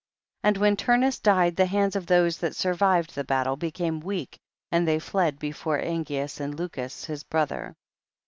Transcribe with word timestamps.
23. 0.41 0.47
And 0.49 0.57
when 0.59 0.75
Turnus 0.77 1.19
died, 1.19 1.55
the 1.57 1.67
hands 1.67 1.95
of 1.95 2.07
those 2.07 2.39
that 2.39 2.55
survived 2.55 3.13
the 3.13 3.23
battle 3.23 3.55
became 3.55 3.99
weak, 3.99 4.39
and 4.71 4.87
they 4.87 4.97
fled 4.97 5.35
from 5.35 5.39
before 5.41 5.77
Angeas 5.79 6.39
and 6.39 6.57
Lucus 6.57 7.05
his 7.05 7.23
brother. 7.23 7.75